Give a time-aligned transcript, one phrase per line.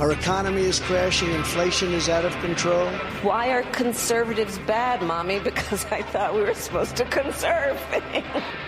[0.00, 2.88] Our economy is crashing, inflation is out of control.
[3.20, 5.38] Why are conservatives bad, Mommy?
[5.50, 7.78] Because I thought we were supposed to conserve.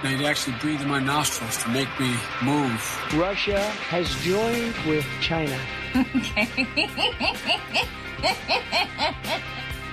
[0.03, 3.01] They'd actually breathe in my nostrils to make me move.
[3.15, 5.59] Russia has joined with China.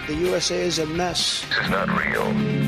[0.08, 1.46] the USA is a mess.
[1.48, 2.59] This is not real.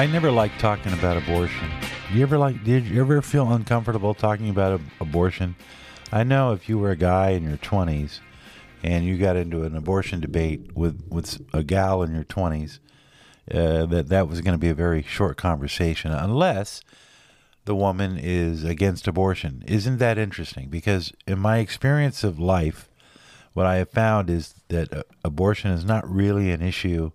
[0.00, 1.70] I never liked talking about abortion.
[2.10, 2.64] You ever like?
[2.64, 5.56] Did you ever feel uncomfortable talking about abortion?
[6.10, 8.22] I know if you were a guy in your twenties
[8.82, 12.80] and you got into an abortion debate with with a gal in your twenties,
[13.52, 16.80] uh, that that was going to be a very short conversation, unless
[17.66, 19.62] the woman is against abortion.
[19.66, 20.70] Isn't that interesting?
[20.70, 22.88] Because in my experience of life,
[23.52, 27.12] what I have found is that uh, abortion is not really an issue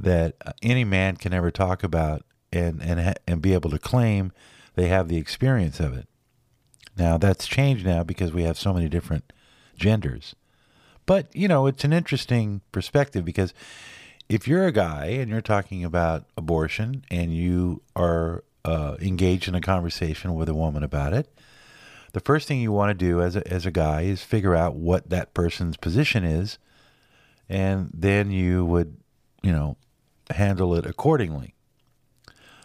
[0.00, 2.22] that any man can ever talk about
[2.52, 4.32] and and and be able to claim
[4.74, 6.08] they have the experience of it.
[6.96, 9.32] Now that's changed now because we have so many different
[9.76, 10.34] genders.
[11.06, 13.52] But, you know, it's an interesting perspective because
[14.28, 19.56] if you're a guy and you're talking about abortion and you are uh, engaged in
[19.56, 21.34] a conversation with a woman about it,
[22.12, 24.76] the first thing you want to do as a, as a guy is figure out
[24.76, 26.58] what that person's position is,
[27.48, 28.96] and then you would,
[29.42, 29.76] you know,
[30.32, 31.54] handle it accordingly.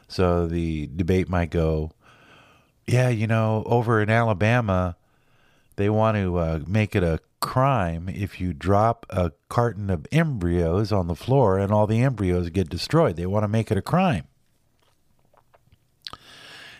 [0.07, 1.91] So the debate might go,
[2.85, 4.95] yeah, you know, over in Alabama,
[5.75, 10.91] they want to uh, make it a crime if you drop a carton of embryos
[10.91, 13.15] on the floor and all the embryos get destroyed.
[13.15, 14.27] They want to make it a crime.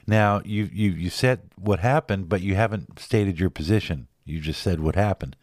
[0.08, 4.08] Now you you you said what happened, but you haven't stated your position.
[4.24, 5.36] You just said what happened.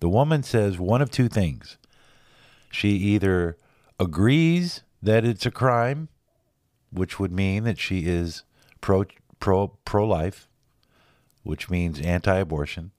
[0.00, 1.78] The woman says one of two things.
[2.70, 3.56] She either
[3.98, 6.08] agrees that it's a crime,
[6.92, 8.44] which would mean that she is
[8.80, 9.04] pro
[9.38, 10.48] pro pro life,
[11.42, 12.90] which means anti-abortion,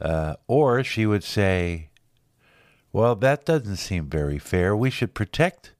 [0.00, 1.88] uh, or she would say,
[2.92, 4.76] "Well, that doesn't seem very fair.
[4.76, 5.72] We should protect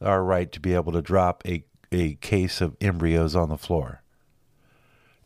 [0.00, 4.02] our right to be able to drop a a case of embryos on the floor."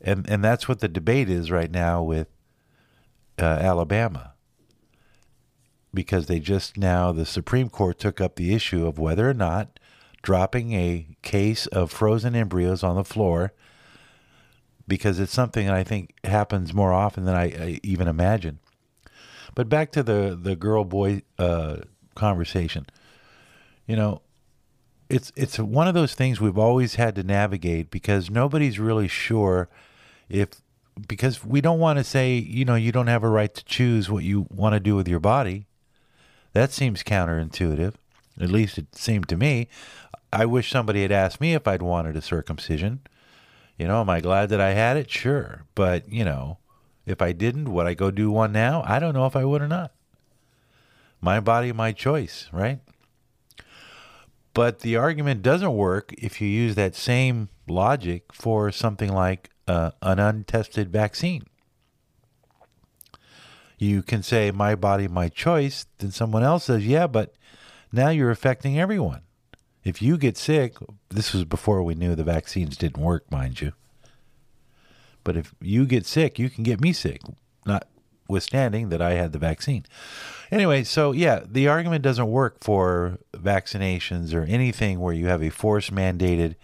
[0.01, 2.29] And and that's what the debate is right now with
[3.39, 4.36] uh, Alabama
[5.97, 9.81] because they just now, the Supreme Court took up the issue of whether or not
[10.23, 13.53] dropping a case of frozen embryos on the floor,
[14.87, 18.61] because it's something that I think happens more often than I, I even imagine.
[19.57, 21.79] But back to the, the girl boy uh,
[22.15, 22.87] conversation.
[23.87, 24.23] You know,
[25.09, 29.69] it's it's one of those things we've always had to navigate because nobody's really sure
[30.29, 30.49] if
[31.07, 34.11] because we don't want to say you know you don't have a right to choose
[34.11, 35.67] what you want to do with your body
[36.57, 37.95] that seems counterintuitive.
[38.41, 39.69] At least it seemed to me.
[40.33, 43.01] I wish somebody had asked me if I'd wanted a circumcision.
[43.79, 45.11] You know, am I glad that I had it?
[45.11, 45.65] Sure.
[45.75, 46.59] But, you know,
[47.05, 48.83] if I didn't, would I go do one now?
[48.87, 49.93] I don't know if I would or not.
[51.21, 52.81] My body, my choice, right?
[54.55, 59.91] But the argument doesn't work if you use that same logic for something like uh,
[60.01, 61.45] an untested vaccine
[63.79, 67.35] you can say my body my choice then someone else says yeah but
[67.93, 69.23] now you're affecting everyone.
[69.85, 70.77] If you get sick
[71.11, 73.73] this was before we knew the vaccines didn't work mind you.
[75.25, 77.21] But if you get sick you can get me sick
[77.67, 79.85] notwithstanding that i had the vaccine.
[80.51, 85.51] Anyway so yeah the argument doesn't work for vaccinations or anything where you have a
[85.51, 86.55] force mandated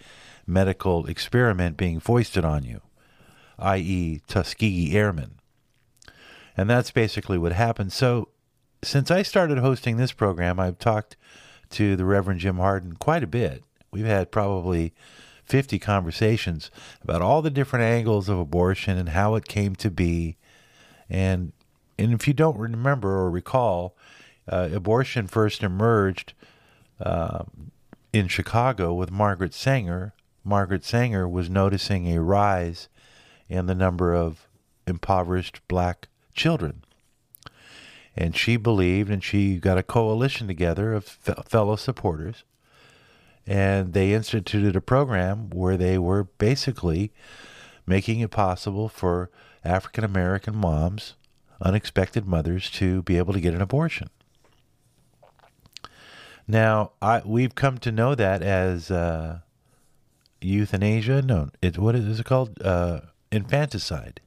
[0.45, 2.81] medical experiment being foisted on you
[3.57, 5.39] i.e tuskegee airmen
[6.55, 7.93] and that's basically what happened.
[7.93, 8.29] So,
[8.83, 11.15] since I started hosting this program, I've talked
[11.71, 13.63] to the Reverend Jim Harden quite a bit.
[13.91, 14.93] We've had probably
[15.45, 16.69] 50 conversations
[17.01, 20.37] about all the different angles of abortion and how it came to be.
[21.09, 21.53] And,
[21.97, 23.95] and if you don't remember or recall,
[24.47, 26.33] uh, abortion first emerged
[26.99, 27.43] uh,
[28.11, 30.13] in Chicago with Margaret Sanger.
[30.43, 32.89] Margaret Sanger was noticing a rise
[33.49, 34.47] in the number of
[34.85, 36.83] impoverished black children.
[38.15, 42.43] And she believed, and she got a coalition together of fellow supporters,
[43.47, 47.11] and they instituted a program where they were basically
[47.85, 49.29] making it possible for
[49.63, 51.15] African American moms,
[51.61, 54.09] unexpected mothers, to be able to get an abortion.
[56.47, 59.39] Now, I, we've come to know that as uh,
[60.41, 61.21] euthanasia.
[61.21, 62.61] No, it, what is it called?
[62.61, 63.01] Uh,
[63.31, 64.19] infanticide.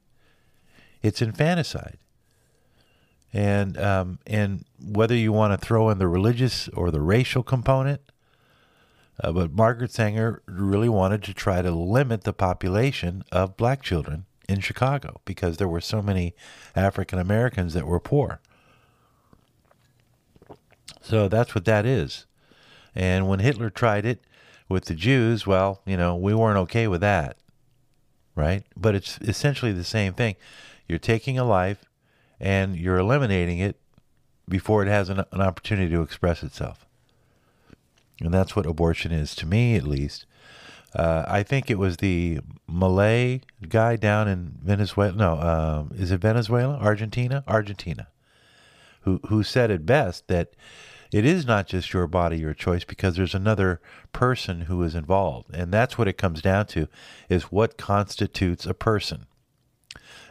[1.01, 1.97] It's infanticide.
[3.33, 8.01] And um, and whether you want to throw in the religious or the racial component,
[9.23, 14.25] Uh, but Margaret Sanger really wanted to try to limit the population of black children
[14.47, 16.35] in Chicago because there were so many
[16.75, 18.39] African Americans that were poor.
[21.01, 22.27] So that's what that is.
[22.93, 24.21] And when Hitler tried it
[24.69, 27.37] with the Jews, well, you know, we weren't okay with that.
[28.35, 28.63] Right?
[28.75, 30.35] But it's essentially the same thing.
[30.87, 31.85] You're taking a life
[32.39, 33.79] and you're eliminating it
[34.47, 36.85] before it has an, an opportunity to express itself.
[38.21, 40.25] And that's what abortion is, to me at least.
[40.95, 42.39] Uh, I think it was the
[42.69, 45.13] Milei guy down in Venezuela.
[45.13, 46.77] No, uh, is it Venezuela?
[46.77, 47.43] Argentina?
[47.47, 48.07] Argentina.
[49.01, 50.53] Who, who said it best that
[51.11, 53.79] it is not just your body, your choice, because there's another
[54.11, 55.53] person who is involved.
[55.53, 56.87] And that's what it comes down to
[57.29, 59.26] is what constitutes a person.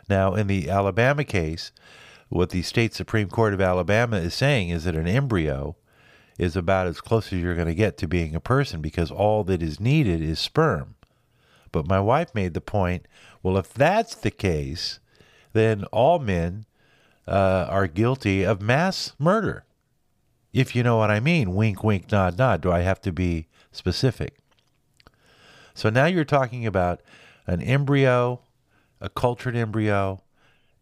[0.08, 1.73] Now, in the Alabama case,
[2.29, 5.76] what the state Supreme Court of Alabama is saying is that an embryo
[6.38, 9.43] is about as close as you're going to get to being a person because all
[9.44, 10.97] that is needed is sperm.
[11.73, 13.06] But my wife made the point
[13.43, 14.99] well, if that's the case,
[15.53, 16.67] then all men
[17.29, 19.64] uh, are guilty of mass murder.
[20.53, 22.61] If you know what I mean, wink, wink, nod, nod.
[22.61, 24.38] Do I have to be specific?
[25.75, 27.03] So now you're talking about
[27.47, 28.41] an embryo,
[29.00, 30.22] a cultured embryo,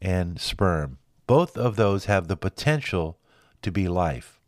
[0.01, 0.99] and sperm.
[1.27, 3.19] Both of those have the potential
[3.63, 4.39] to be life.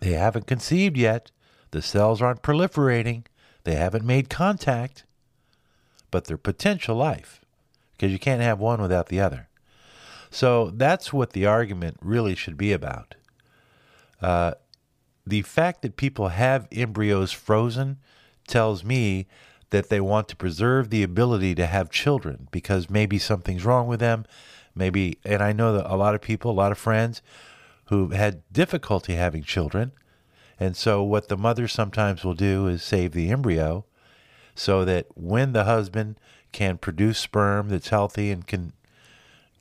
[0.00, 1.30] They haven't conceived yet.
[1.72, 3.24] The cells aren't proliferating.
[3.64, 5.04] They haven't made contact.
[6.10, 7.40] But they're potential life
[7.92, 9.48] because you can't have one without the other.
[10.30, 13.14] So that's what the argument really should be about.
[14.20, 14.54] Uh,
[15.26, 17.98] the fact that people have embryos frozen
[18.46, 19.26] tells me
[19.72, 24.00] that they want to preserve the ability to have children because maybe something's wrong with
[24.00, 24.26] them.
[24.74, 27.22] Maybe, and I know that a lot of people, a lot of friends
[27.86, 29.92] who've had difficulty having children.
[30.60, 33.86] And so, what the mother sometimes will do is save the embryo
[34.54, 36.20] so that when the husband
[36.52, 38.74] can produce sperm that's healthy and can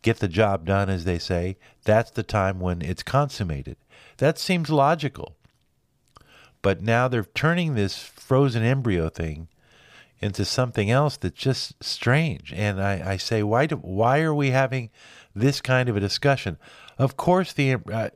[0.02, 1.56] get the job done, as they say,
[1.86, 3.78] that's the time when it's consummated.
[4.18, 5.38] That seems logical.
[6.62, 9.48] But now they're turning this frozen embryo thing
[10.22, 12.54] into something else that's just strange.
[12.54, 14.90] And I, I say, why do, why are we having
[15.36, 16.58] this kind of a discussion?
[16.98, 18.10] Of course, the uh,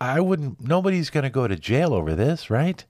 [0.00, 0.66] I wouldn't.
[0.66, 2.84] Nobody's going to go to jail over this, right?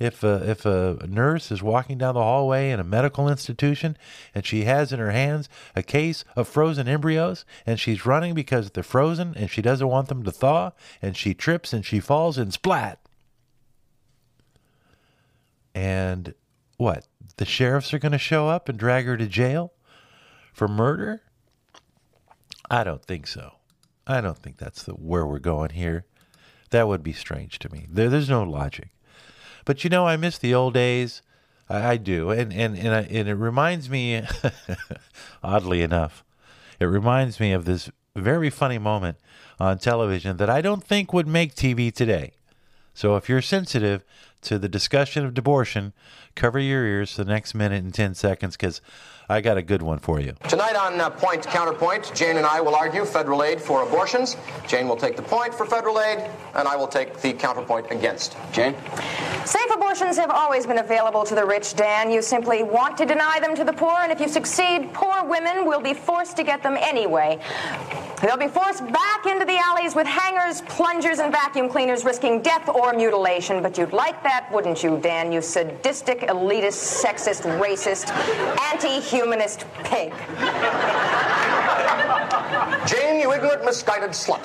[0.00, 3.98] If a, if a nurse is walking down the hallway in a medical institution
[4.34, 5.46] and she has in her hands
[5.76, 10.08] a case of frozen embryos and she's running because they're frozen and she doesn't want
[10.08, 10.72] them to thaw
[11.02, 12.98] and she trips and she falls and splat.
[15.74, 16.34] And
[16.78, 17.06] what?
[17.36, 19.72] The sheriffs are going to show up and drag her to jail
[20.52, 21.22] for murder?
[22.70, 23.54] I don't think so.
[24.06, 26.04] I don't think that's the where we're going here.
[26.70, 27.86] That would be strange to me.
[27.88, 28.90] There, there's no logic.
[29.64, 31.22] But you know, I miss the old days.
[31.68, 34.22] I, I do, and and and, I, and it reminds me,
[35.42, 36.24] oddly enough,
[36.78, 39.18] it reminds me of this very funny moment
[39.58, 42.32] on television that I don't think would make TV today.
[42.94, 44.04] So if you're sensitive
[44.42, 45.92] to the discussion of abortion,
[46.34, 48.80] cover your ears for the next minute and 10 seconds because
[49.30, 50.34] I got a good one for you.
[50.48, 54.36] Tonight on uh, Point Counterpoint, Jane and I will argue federal aid for abortions.
[54.66, 56.18] Jane will take the point for federal aid,
[56.56, 58.36] and I will take the counterpoint against.
[58.52, 58.74] Jane?
[59.44, 62.10] Safe abortions have always been available to the rich, Dan.
[62.10, 65.64] You simply want to deny them to the poor, and if you succeed, poor women
[65.64, 67.38] will be forced to get them anyway.
[68.20, 72.68] They'll be forced back into the alleys with hangers, plungers, and vacuum cleaners, risking death
[72.68, 73.62] or mutilation.
[73.62, 75.32] But you'd like that, wouldn't you, Dan?
[75.32, 78.10] You sadistic, elitist, sexist, racist,
[78.72, 80.12] anti-humanist pig.
[82.86, 84.40] Jane, you ignorant, misguided slut.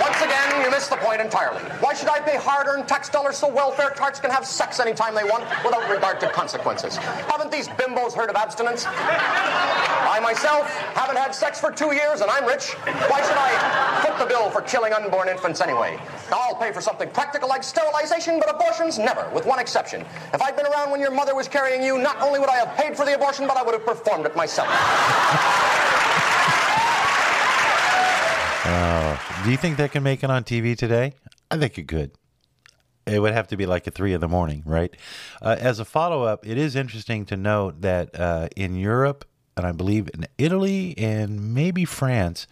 [0.00, 1.60] Once again, you missed the point entirely.
[1.80, 5.24] Why should I pay hard-earned tax dollars so welfare tarts can have sex anytime they
[5.24, 6.96] want without regard to consequences?
[6.96, 8.86] Haven't these bimbos heard of abstinence?
[8.86, 12.72] I myself haven't had sex for two years and I'm rich.
[12.72, 15.98] Why should I foot the bill for killing unborn infants anyway?
[16.32, 20.06] I'll pay for something practical like sterilization, but abortions never, with one exception.
[20.32, 22.74] If I'd been around when your mother was carrying you, not only would I have
[22.76, 25.83] paid for the abortion, but I would have performed it myself.
[29.44, 31.12] Do you think that can make it on TV today?
[31.50, 32.12] I think it could.
[33.06, 34.96] It would have to be like at three in the morning, right?
[35.42, 39.66] Uh, as a follow up, it is interesting to note that uh, in Europe, and
[39.66, 42.46] I believe in Italy and maybe France,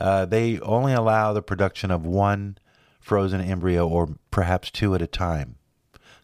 [0.00, 2.56] uh, they only allow the production of one
[2.98, 5.56] frozen embryo or perhaps two at a time.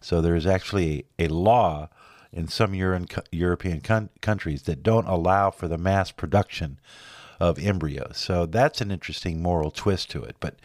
[0.00, 1.90] So there is actually a, a law
[2.32, 6.80] in some Euro- European con- countries that don't allow for the mass production
[7.40, 8.16] of embryos.
[8.16, 10.36] So that's an interesting moral twist to it.
[10.40, 10.56] But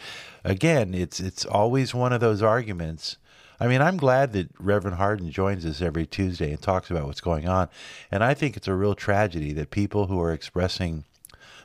[0.44, 3.18] again, it's it's always one of those arguments.
[3.60, 7.22] I mean, I'm glad that Reverend Hardin joins us every Tuesday and talks about what's
[7.22, 7.70] going on.
[8.12, 11.06] And I think it's a real tragedy that people who are expressing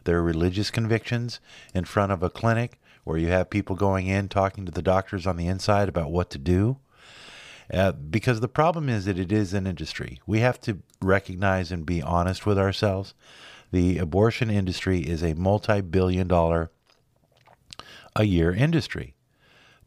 [0.05, 1.41] their religious convictions
[1.75, 5.27] in front of a clinic where you have people going in talking to the doctors
[5.27, 6.77] on the inside about what to do.
[7.73, 10.21] Uh, because the problem is that it is an industry.
[10.27, 13.15] We have to recognize and be honest with ourselves.
[13.71, 16.71] The abortion industry is a multi billion dollar
[18.17, 19.15] a year industry.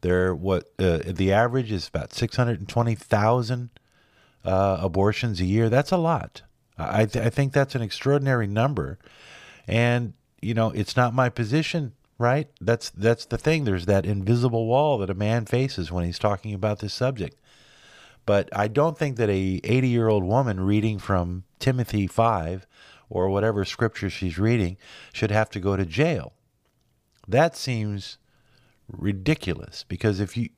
[0.00, 3.70] There, what uh, the average is about six hundred and twenty thousand
[4.44, 5.68] uh, abortions a year.
[5.68, 6.42] That's a lot.
[6.78, 8.98] I, th- I think that's an extraordinary number,
[9.68, 12.48] and you know it's not my position, right?
[12.60, 13.64] That's that's the thing.
[13.64, 17.38] There's that invisible wall that a man faces when he's talking about this subject.
[18.24, 22.66] But I don't think that a 80 year old woman reading from Timothy five
[23.12, 24.76] or whatever scripture she's reading
[25.12, 26.32] should have to go to jail.
[27.28, 28.16] That seems
[28.88, 30.48] ridiculous because if you,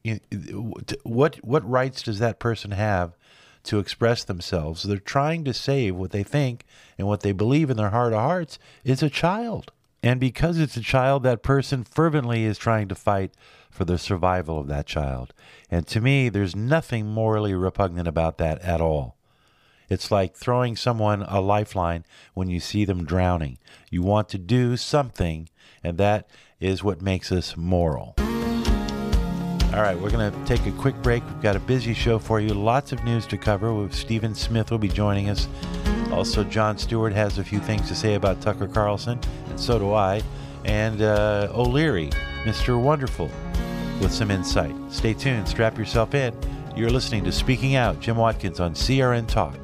[1.02, 3.16] what what rights does that person have
[3.64, 4.84] to express themselves?
[4.84, 6.64] They're trying to save what they think
[6.96, 9.72] and what they believe in their heart of hearts is a child.
[10.02, 13.32] And because it's a child, that person fervently is trying to fight
[13.70, 15.32] for the survival of that child.
[15.70, 19.16] And to me, there's nothing morally repugnant about that at all.
[19.88, 23.58] It's like throwing someone a lifeline when you see them drowning.
[23.90, 25.48] You want to do something,
[25.82, 26.28] and that
[26.60, 28.14] is what makes us moral.
[28.18, 31.24] All right, we're going to take a quick break.
[31.24, 32.54] We've got a busy show for you.
[32.54, 33.88] Lots of news to cover.
[33.90, 35.48] Stephen Smith will be joining us.
[36.12, 39.92] Also, Jon Stewart has a few things to say about Tucker Carlson, and so do
[39.92, 40.22] I.
[40.64, 42.10] And uh, O'Leary,
[42.44, 42.80] Mr.
[42.80, 43.28] Wonderful,
[44.00, 44.74] with some insight.
[44.90, 45.48] Stay tuned.
[45.48, 46.32] Strap yourself in.
[46.76, 49.63] You're listening to Speaking Out, Jim Watkins on CRN Talk.